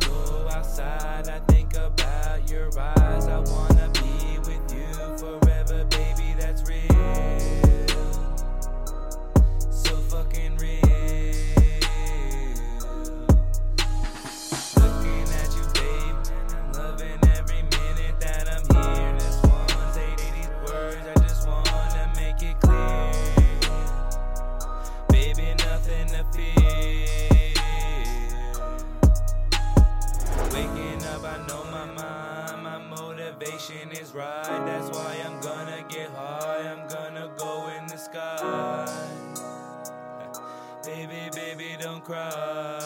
Go 0.00 0.48
outside, 0.50 1.28
I 1.28 1.38
think 1.46 1.74
about 1.74 1.89
motivation 33.40 33.90
is 33.92 34.12
right. 34.12 34.62
That's 34.66 34.96
why 34.96 35.16
I'm 35.24 35.40
gonna 35.40 35.84
get 35.88 36.10
high, 36.10 36.70
I'm 36.70 36.86
gonna 36.88 37.30
go 37.38 37.70
in 37.78 37.86
the 37.86 37.96
sky. 37.96 38.86
Baby, 40.84 41.28
baby, 41.34 41.76
don't 41.78 42.02
cry. 42.02 42.78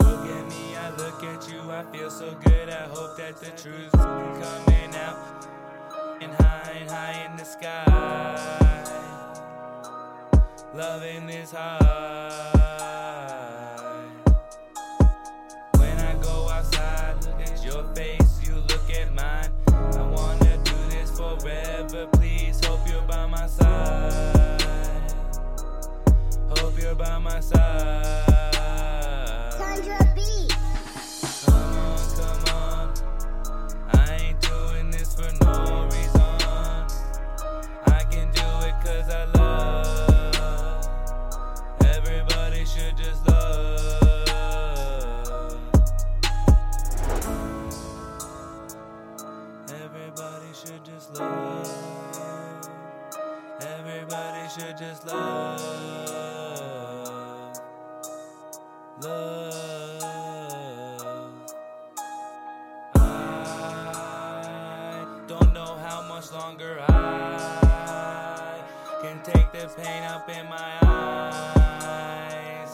Look 0.00 0.24
at 0.24 0.48
me, 0.48 0.76
I 0.76 0.90
look 0.96 1.22
at 1.22 1.48
you, 1.48 1.70
I 1.70 1.84
feel 1.92 2.10
so 2.10 2.34
good. 2.42 2.70
I 2.70 2.88
hope 2.88 3.18
that 3.18 3.36
the 3.36 3.50
truth's 3.50 3.94
coming 3.94 4.94
out 4.96 5.46
and 6.22 6.32
high 6.32 6.72
and 6.80 6.90
high 6.90 7.28
in 7.30 7.36
the 7.36 7.44
sky. 7.44 8.82
Loving 10.74 11.26
this 11.26 11.52
high. 11.52 12.75
Should 54.48 54.78
just 54.78 55.04
love. 55.06 55.60
Love. 59.02 61.02
I 62.94 65.04
don't 65.26 65.52
know 65.52 65.76
how 65.84 66.06
much 66.08 66.30
longer 66.30 66.78
I 66.88 68.60
can 69.02 69.20
take 69.24 69.50
the 69.52 69.68
pain 69.76 70.04
up 70.04 70.28
in 70.30 70.48
my 70.48 70.78
eyes. 70.82 72.70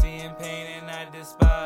Seeing 0.00 0.30
pain 0.36 0.66
and 0.80 0.90
I 0.90 1.04
despise. 1.12 1.61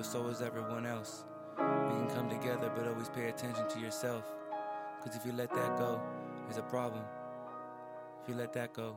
but 0.00 0.06
so 0.06 0.28
is 0.28 0.40
everyone 0.40 0.86
else. 0.86 1.24
We 1.58 1.62
can 1.62 2.08
come 2.08 2.30
together, 2.30 2.72
but 2.74 2.88
always 2.88 3.10
pay 3.10 3.28
attention 3.28 3.68
to 3.68 3.78
yourself. 3.78 4.24
Cause 5.04 5.14
if 5.14 5.26
you 5.26 5.32
let 5.32 5.50
that 5.50 5.76
go, 5.76 6.00
there's 6.44 6.56
a 6.56 6.62
problem. 6.62 7.04
If 8.22 8.30
you 8.30 8.34
let 8.34 8.50
that 8.54 8.72
go, 8.72 8.96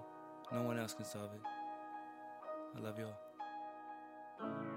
no 0.53 0.61
one 0.61 0.79
else 0.79 0.93
can 0.93 1.03
solve 1.03 1.31
it. 1.33 1.41
I 2.77 2.79
love 2.79 2.97
y'all. 2.97 4.72